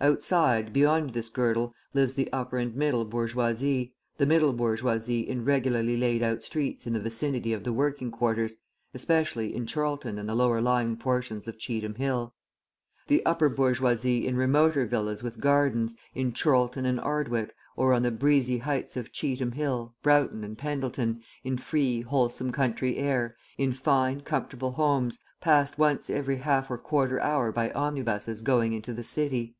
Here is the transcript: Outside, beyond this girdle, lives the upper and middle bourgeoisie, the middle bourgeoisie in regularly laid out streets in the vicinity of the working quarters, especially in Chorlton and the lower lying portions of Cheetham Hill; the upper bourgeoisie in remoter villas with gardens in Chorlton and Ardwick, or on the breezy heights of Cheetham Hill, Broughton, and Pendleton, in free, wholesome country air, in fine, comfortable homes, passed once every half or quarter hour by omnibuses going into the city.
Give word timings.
Outside, 0.00 0.72
beyond 0.72 1.10
this 1.12 1.28
girdle, 1.28 1.74
lives 1.92 2.14
the 2.14 2.30
upper 2.32 2.58
and 2.58 2.74
middle 2.74 3.04
bourgeoisie, 3.04 3.94
the 4.16 4.26
middle 4.26 4.52
bourgeoisie 4.52 5.20
in 5.20 5.44
regularly 5.44 5.96
laid 5.96 6.22
out 6.22 6.42
streets 6.42 6.86
in 6.86 6.94
the 6.94 7.00
vicinity 7.00 7.52
of 7.52 7.64
the 7.64 7.72
working 7.72 8.10
quarters, 8.10 8.56
especially 8.92 9.54
in 9.54 9.66
Chorlton 9.66 10.18
and 10.18 10.28
the 10.28 10.34
lower 10.34 10.60
lying 10.60 10.96
portions 10.96 11.46
of 11.46 11.58
Cheetham 11.58 11.94
Hill; 11.96 12.34
the 13.08 13.24
upper 13.26 13.48
bourgeoisie 13.50 14.26
in 14.26 14.36
remoter 14.36 14.84
villas 14.86 15.22
with 15.22 15.40
gardens 15.40 15.94
in 16.14 16.32
Chorlton 16.32 16.86
and 16.86 17.00
Ardwick, 17.00 17.54
or 17.76 17.92
on 17.92 18.02
the 18.02 18.10
breezy 18.10 18.58
heights 18.58 18.96
of 18.96 19.12
Cheetham 19.12 19.52
Hill, 19.52 19.94
Broughton, 20.02 20.44
and 20.44 20.56
Pendleton, 20.56 21.22
in 21.44 21.56
free, 21.58 22.00
wholesome 22.00 22.52
country 22.52 22.96
air, 22.96 23.36
in 23.58 23.72
fine, 23.72 24.22
comfortable 24.22 24.72
homes, 24.72 25.18
passed 25.40 25.78
once 25.78 26.08
every 26.10 26.36
half 26.38 26.70
or 26.70 26.78
quarter 26.78 27.20
hour 27.20 27.52
by 27.52 27.70
omnibuses 27.72 28.42
going 28.42 28.72
into 28.72 28.92
the 28.92 29.04
city. 29.04 29.56